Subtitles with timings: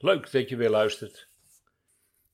[0.00, 1.28] Leuk dat je weer luistert.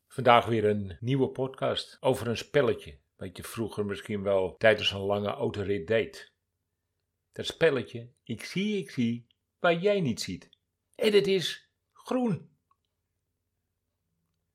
[0.08, 2.98] Vandaag weer een nieuwe podcast over een spelletje.
[3.17, 6.32] Wat je vroeger misschien wel tijdens een lange autorit deed.
[7.32, 9.27] Dat spelletje, ik zie, ik zie,
[9.58, 10.50] waar jij niet ziet.
[10.95, 12.50] En het is groen.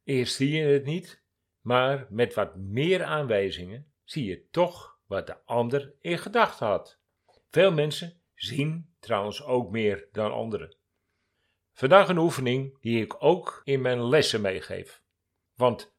[0.04, 1.24] Eerst zie je het niet,
[1.62, 7.00] maar met wat meer aanwijzingen zie je toch wat de ander in gedachten had.
[7.50, 10.79] Veel mensen zien trouwens ook meer dan anderen.
[11.80, 15.04] Vandaag een oefening die ik ook in mijn lessen meegeef.
[15.56, 15.96] Want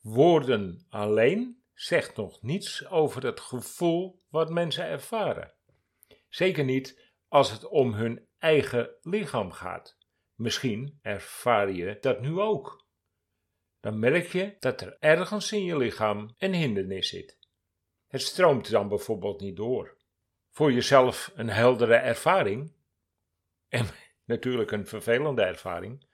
[0.00, 5.54] woorden alleen zegt nog niets over het gevoel wat mensen ervaren.
[6.28, 9.98] Zeker niet als het om hun eigen lichaam gaat.
[10.34, 12.86] Misschien ervaar je dat nu ook.
[13.80, 17.38] Dan merk je dat er ergens in je lichaam een hindernis zit.
[18.06, 19.96] Het stroomt dan bijvoorbeeld niet door.
[20.50, 22.72] Voor jezelf een heldere ervaring.
[23.68, 23.86] En
[24.24, 26.06] natuurlijk een vervelende ervaring.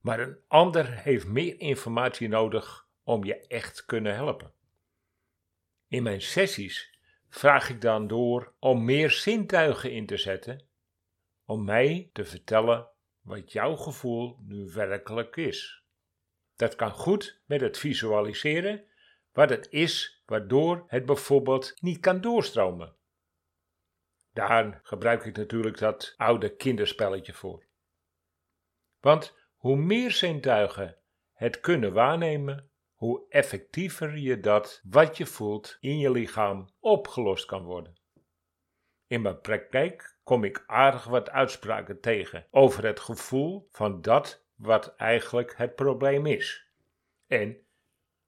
[0.00, 4.52] Maar een ander heeft meer informatie nodig om je echt kunnen helpen.
[5.88, 10.64] In mijn sessies vraag ik dan door om meer zintuigen in te zetten
[11.44, 12.88] om mij te vertellen
[13.20, 15.84] wat jouw gevoel nu werkelijk is.
[16.56, 18.84] Dat kan goed met het visualiseren
[19.32, 22.95] wat het is waardoor het bijvoorbeeld niet kan doorstromen.
[24.36, 27.64] Daar gebruik ik natuurlijk dat oude kinderspelletje voor.
[29.00, 30.96] Want hoe meer zintuigen
[31.32, 37.64] het kunnen waarnemen, hoe effectiever je dat wat je voelt in je lichaam opgelost kan
[37.64, 37.98] worden.
[39.06, 44.94] In mijn praktijk kom ik aardig wat uitspraken tegen over het gevoel van dat wat
[44.96, 46.66] eigenlijk het probleem is.
[47.26, 47.66] En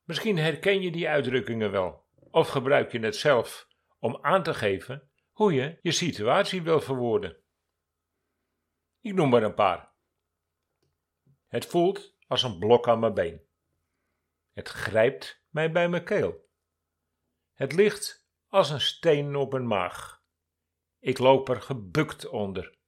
[0.05, 5.08] misschien herken je die uitdrukkingen wel, of gebruik je het zelf om aan te geven
[5.39, 7.43] hoe je je situatie wil verwoorden.
[9.01, 9.93] Ik noem maar een paar.
[11.47, 13.47] Het voelt als een blok aan mijn been.
[14.53, 16.51] Het grijpt mij bij mijn keel.
[17.53, 20.23] Het ligt als een steen op een maag.
[20.99, 22.79] Ik loop er gebukt onder.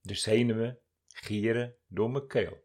[0.00, 2.64] De zenuwen gieren door mijn keel.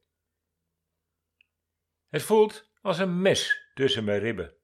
[2.07, 4.57] Het voelt als een mes tussen mijn ribben.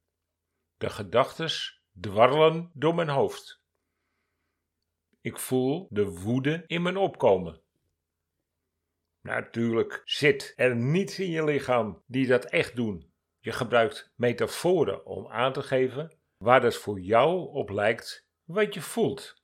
[0.78, 3.63] De gedachtes dwarrelen door mijn hoofd.
[5.24, 7.62] Ik voel de woede in mijn opkomen.
[9.22, 13.14] Natuurlijk zit er niets in je lichaam die dat echt doen.
[13.40, 18.82] Je gebruikt metaforen om aan te geven waar het voor jou op lijkt wat je
[18.82, 19.44] voelt.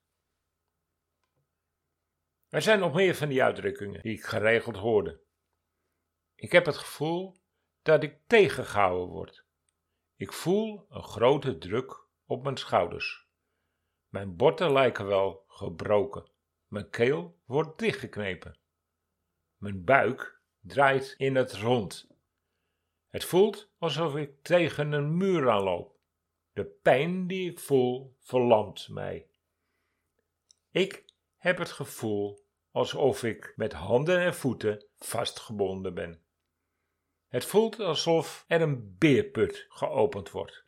[2.49, 5.21] Er zijn nog meer van die uitdrukkingen die ik geregeld hoorde.
[6.35, 7.37] Ik heb het gevoel
[7.81, 9.45] dat ik tegengehouden word.
[10.15, 13.28] Ik voel een grote druk op mijn schouders.
[14.09, 16.29] Mijn botten lijken wel gebroken.
[16.67, 18.57] Mijn keel wordt dichtgeknepen.
[19.57, 22.07] Mijn buik draait in het rond.
[23.07, 25.97] Het voelt alsof ik tegen een muur aanloop.
[26.53, 29.27] De pijn die ik voel verlamt mij.
[30.71, 31.05] Ik
[31.37, 36.23] heb het gevoel alsof ik met handen en voeten vastgebonden ben.
[37.27, 40.65] Het voelt alsof er een beerput geopend wordt.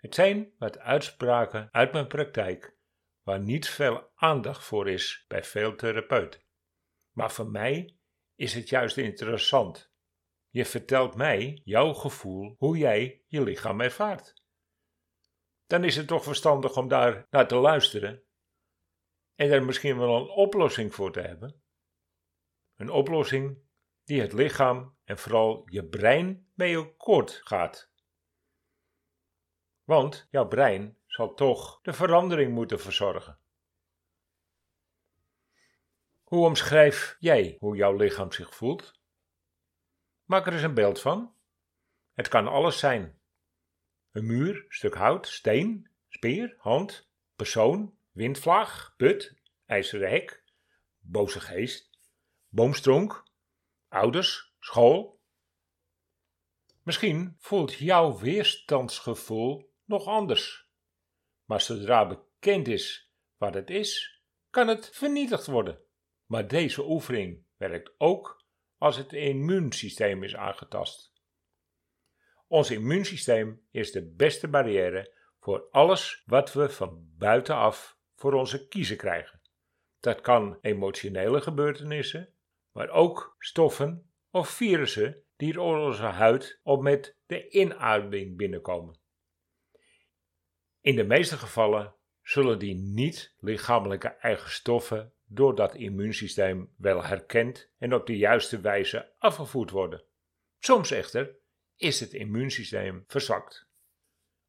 [0.00, 2.76] Het zijn wat uitspraken uit mijn praktijk
[3.22, 6.40] waar niet veel aandacht voor is bij veel therapeuten.
[7.10, 7.96] Maar voor mij
[8.34, 9.92] is het juist interessant.
[10.48, 14.44] Je vertelt mij jouw gevoel, hoe jij je lichaam ervaart.
[15.66, 18.22] Dan is het toch verstandig om daar naar te luisteren
[19.34, 21.62] en er misschien wel een oplossing voor te hebben.
[22.76, 23.58] Een oplossing
[24.04, 27.89] die het lichaam en vooral je brein mee akkoord gaat.
[29.90, 33.38] Want jouw brein zal toch de verandering moeten verzorgen.
[36.22, 39.00] Hoe omschrijf jij hoe jouw lichaam zich voelt?
[40.24, 41.34] Maak er eens een beeld van.
[42.12, 43.20] Het kan alles zijn:
[44.12, 49.34] een muur, stuk hout, steen, speer, hand, persoon, windvlaag, put,
[49.66, 50.44] ijzeren hek,
[50.98, 51.90] boze geest,
[52.48, 53.24] boomstronk,
[53.88, 55.20] ouders, school.
[56.82, 60.68] Misschien voelt jouw weerstandsgevoel nog anders.
[61.44, 65.80] Maar zodra bekend is wat het is, kan het vernietigd worden.
[66.26, 68.44] Maar deze oefening werkt ook
[68.78, 71.12] als het immuunsysteem is aangetast.
[72.46, 78.96] Ons immuunsysteem is de beste barrière voor alles wat we van buitenaf voor onze kiezen
[78.96, 79.40] krijgen.
[80.00, 82.34] Dat kan emotionele gebeurtenissen,
[82.72, 88.99] maar ook stoffen of virussen die door onze huid of met de inademing binnenkomen.
[90.90, 97.70] In de meeste gevallen zullen die niet lichamelijke eigen stoffen doordat het immuunsysteem wel herkend
[97.78, 100.02] en op de juiste wijze afgevoerd worden.
[100.58, 101.36] Soms echter
[101.76, 103.68] is het immuunsysteem verzwakt.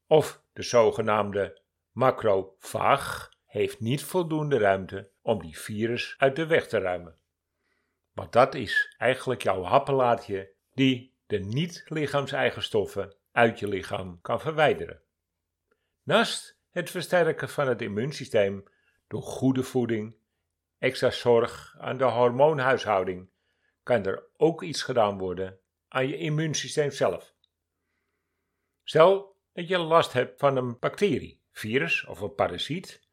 [0.06, 1.60] Of de zogenaamde
[1.90, 7.18] macrofaag heeft niet voldoende ruimte om die virus uit de weg te ruimen.
[8.12, 15.02] Want dat is eigenlijk jouw happelaartje die de niet-lichaamseigen stoffen uit je lichaam kan verwijderen.
[16.02, 18.64] Naast het versterken van het immuunsysteem
[19.08, 20.16] door goede voeding,
[20.78, 23.30] extra zorg aan de hormoonhuishouding,
[23.82, 25.58] kan er ook iets gedaan worden
[25.88, 27.34] aan je immuunsysteem zelf.
[28.84, 33.08] Stel dat je last hebt van een bacterie, virus of een parasiet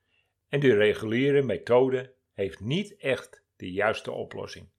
[0.47, 4.69] en de reguliere methode heeft niet echt de juiste oplossing.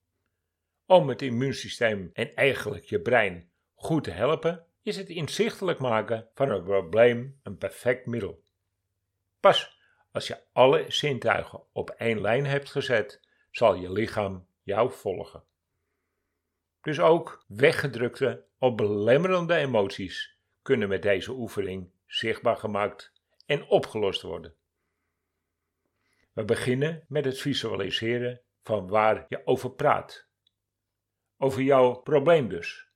[0.87, 6.51] Om het immuunsysteem en eigenlijk je brein goed te helpen, is het inzichtelijk maken van
[6.51, 8.43] een probleem een perfect middel.
[9.41, 9.79] Pas
[10.13, 15.45] als je alle zintuigen op één lijn hebt gezet, zal je lichaam jou volgen.
[16.81, 23.13] Dus ook weggedrukte of belemmerende emoties kunnen met deze oefening zichtbaar gemaakt
[23.47, 24.55] en opgelost worden.
[26.33, 30.29] We beginnen met het visualiseren van waar je over praat.
[31.37, 32.90] Over jouw probleem dus.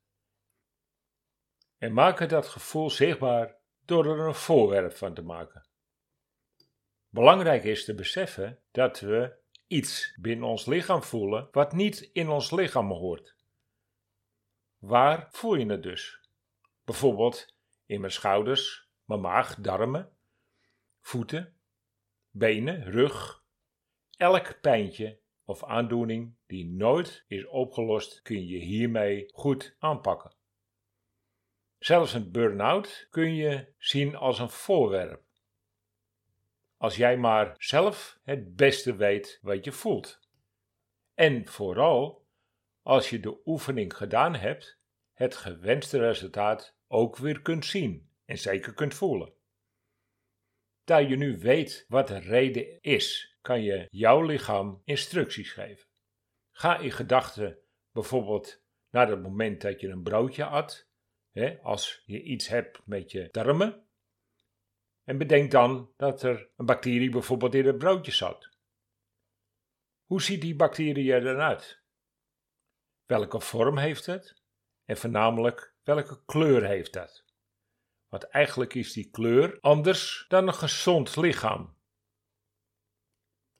[1.85, 5.67] En maken dat gevoel zichtbaar door er een voorwerp van te maken.
[7.09, 9.37] Belangrijk is te beseffen dat we
[9.67, 13.37] iets binnen ons lichaam voelen wat niet in ons lichaam hoort.
[14.79, 16.21] Waar voel je het dus?
[16.85, 17.55] Bijvoorbeeld
[17.87, 20.17] in mijn schouders, mijn maag, darmen,
[21.01, 21.57] voeten,
[22.31, 23.45] benen, rug.
[24.17, 30.43] Elk pijntje of aandoening die nooit is opgelost kun je hiermee goed aanpakken.
[31.85, 35.23] Zelfs een burn-out kun je zien als een voorwerp.
[36.77, 40.21] Als jij maar zelf het beste weet wat je voelt.
[41.15, 42.27] En vooral
[42.83, 44.79] als je de oefening gedaan hebt,
[45.13, 49.33] het gewenste resultaat ook weer kunt zien en zeker kunt voelen.
[50.85, 55.89] Daar je nu weet wat de reden is, kan je jouw lichaam instructies geven.
[56.51, 57.59] Ga in gedachten
[57.93, 60.93] bijvoorbeeld naar het moment dat je een broodje at,
[61.63, 63.87] als je iets hebt met je darmen.
[65.05, 68.49] En bedenk dan dat er een bacterie bijvoorbeeld in het broodje zat.
[70.05, 71.83] Hoe ziet die bacterie er dan uit?
[73.05, 74.43] Welke vorm heeft het?
[74.85, 77.25] En voornamelijk, welke kleur heeft dat?
[78.09, 81.77] Want eigenlijk is die kleur anders dan een gezond lichaam.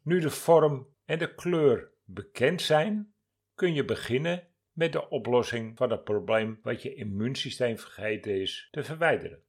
[0.03, 3.15] Nu de vorm en de kleur bekend zijn,
[3.55, 8.85] kun je beginnen met de oplossing van het probleem wat je immuunsysteem vergeten is te
[8.85, 9.43] verwijderen.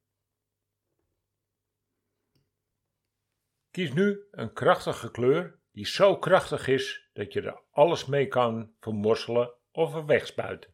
[3.71, 8.73] Kies nu een krachtige kleur die zo krachtig is dat je er alles mee kan
[8.79, 10.73] vermorselen of wegspuiten.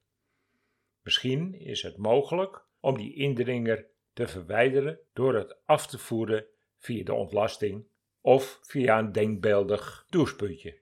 [1.01, 6.45] Misschien is het mogelijk om die indringer te verwijderen door het af te voeren
[6.77, 7.87] via de ontlasting
[8.21, 10.80] of via een denkbeeldig doucheputje.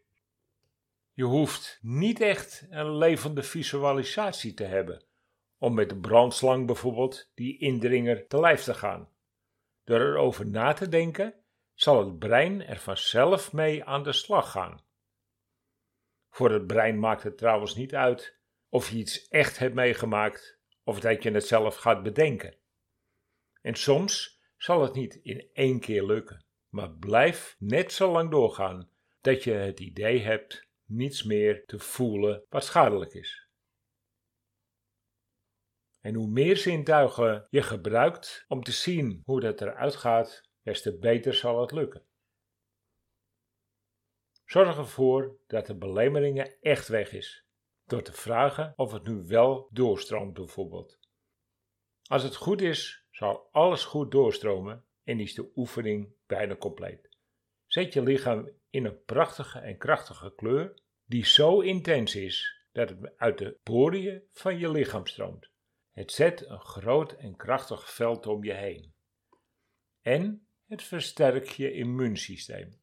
[1.20, 5.04] Je hoeft niet echt een levende visualisatie te hebben
[5.58, 9.10] om met de brandslang bijvoorbeeld die indringer te lijf te gaan.
[9.84, 14.86] Door erover na te denken zal het brein er vanzelf mee aan de slag gaan.
[16.30, 21.00] Voor het brein maakt het trouwens niet uit of je iets echt hebt meegemaakt of
[21.00, 22.58] dat je het zelf gaat bedenken.
[23.62, 28.90] En soms zal het niet in één keer lukken, maar blijf net zo lang doorgaan
[29.22, 33.48] dat je het idee hebt niets meer te voelen wat schadelijk is.
[36.00, 40.98] En hoe meer zintuigen je gebruikt om te zien hoe dat eruit gaat, des te
[40.98, 42.06] beter zal het lukken.
[44.46, 47.46] Zorg ervoor dat de belemmeringen echt weg is
[47.86, 51.00] door te vragen of het nu wel doorstroomt bijvoorbeeld.
[52.04, 57.09] Als het goed is, zal alles goed doorstromen en is de oefening bijna compleet.
[57.70, 63.18] Zet je lichaam in een prachtige en krachtige kleur die zo intens is dat het
[63.18, 65.50] uit de poriën van je lichaam stroomt.
[65.92, 68.94] Het zet een groot en krachtig veld om je heen.
[70.02, 72.82] En het versterkt je immuunsysteem.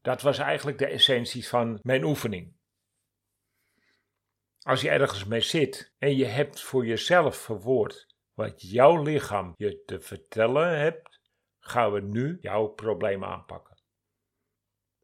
[0.00, 2.52] Dat was eigenlijk de essentie van mijn oefening.
[4.60, 9.82] Als je ergens mee zit en je hebt voor jezelf verwoord wat jouw lichaam je
[9.84, 11.17] te vertellen hebt,
[11.68, 13.76] gaan we nu jouw probleem aanpakken.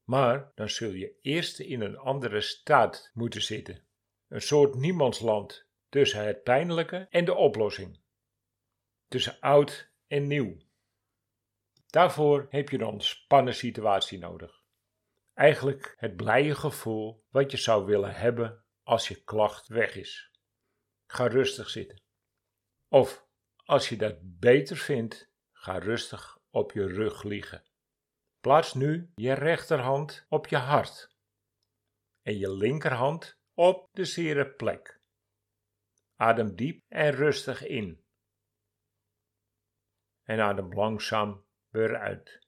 [0.04, 3.86] Maar dan zul je eerst in een andere staat moeten zitten.
[4.28, 8.00] Een soort niemandsland tussen het pijnlijke en de oplossing.
[9.08, 10.56] Tussen oud en nieuw.
[11.86, 14.62] Daarvoor heb je een ontspannen situatie nodig.
[15.34, 20.30] Eigenlijk het blije gevoel wat je zou willen hebben als je klacht weg is.
[21.06, 22.02] Ga rustig zitten.
[22.88, 23.26] Of
[23.64, 27.64] als je dat beter vindt, ga rustig op je rug liggen.
[28.40, 31.16] Plaats nu je rechterhand op je hart
[32.22, 35.00] en je linkerhand op de zere plek.
[36.16, 38.04] Adem diep en rustig in.
[40.22, 42.46] En adem langzaam weer uit.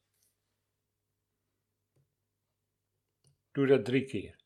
[3.52, 4.36] Doe dat drie keer.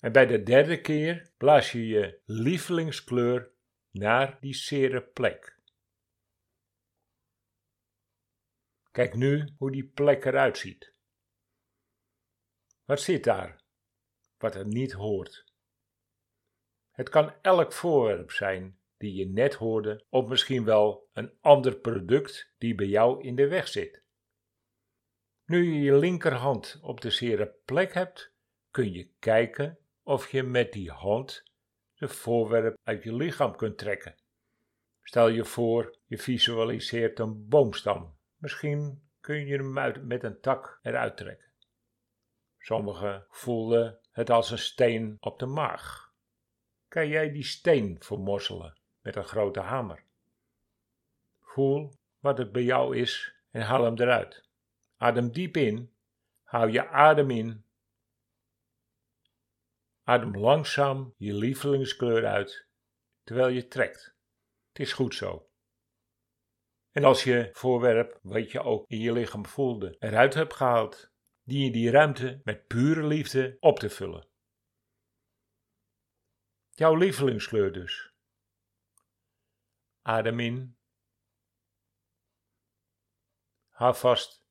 [0.00, 3.55] En bij de derde keer blaas je je lievelingskleur
[3.98, 5.58] naar die zere plek.
[8.90, 10.94] Kijk nu hoe die plek eruit ziet.
[12.84, 13.62] Wat zit daar?
[14.38, 15.44] Wat er niet hoort.
[16.90, 22.52] Het kan elk voorwerp zijn die je net hoorde, of misschien wel een ander product
[22.58, 24.02] die bij jou in de weg zit.
[25.44, 28.32] Nu je je linkerhand op de zere plek hebt,
[28.70, 31.42] kun je kijken of je met die hand
[31.96, 34.14] de voorwerp uit je lichaam kunt trekken.
[35.02, 38.16] Stel je voor, je visualiseert een boomstam.
[38.36, 41.52] Misschien kun je hem uit, met een tak eruit trekken.
[42.58, 46.12] Sommigen voelden het als een steen op de maag.
[46.88, 50.04] Kan jij die steen vermorzelen met een grote hamer?
[51.40, 54.48] Voel wat het bij jou is en haal hem eruit.
[54.96, 55.92] Adem diep in,
[56.42, 57.64] hou je adem in.
[60.08, 62.68] Adem langzaam je lievelingskleur uit
[63.22, 64.16] terwijl je trekt.
[64.68, 65.50] Het is goed zo.
[66.90, 71.64] En als je voorwerp, wat je ook in je lichaam voelde, eruit hebt gehaald, dien
[71.64, 74.28] je die ruimte met pure liefde op te vullen.
[76.70, 78.12] Jouw lievelingskleur dus.
[80.02, 80.76] Adem in.
[83.68, 84.44] Hou vast.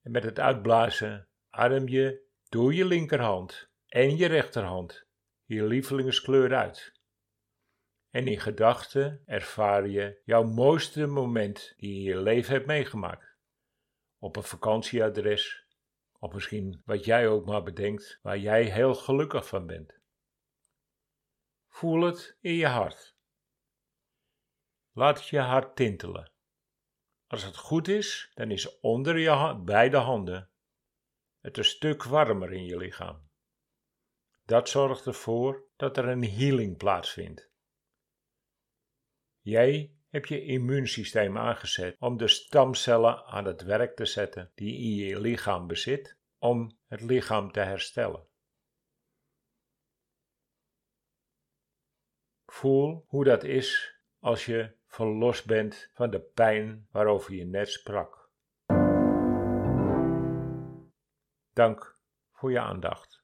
[0.00, 5.06] En met het uitblazen adem je door je linkerhand en je rechterhand
[5.44, 6.92] je lievelingskleur uit.
[8.10, 13.36] En in gedachten ervaar je jouw mooiste moment die je in je leven hebt meegemaakt
[14.18, 15.66] op een vakantieadres,
[16.18, 19.98] of misschien wat jij ook maar bedenkt, waar jij heel gelukkig van bent.
[21.68, 23.16] Voel het in je hart.
[24.92, 26.32] Laat je hart tintelen.
[27.26, 30.50] Als het goed is, dan is onder je beide handen
[31.40, 33.23] het een stuk warmer in je lichaam.
[34.44, 37.50] Dat zorgt ervoor dat er een healing plaatsvindt.
[39.40, 44.94] Jij heb je immuunsysteem aangezet om de stamcellen aan het werk te zetten die in
[44.94, 48.26] je lichaam bezit om het lichaam te herstellen.
[52.46, 58.30] Voel hoe dat is als je verlost bent van de pijn waarover je net sprak.
[61.52, 61.98] Dank
[62.32, 63.23] voor je aandacht.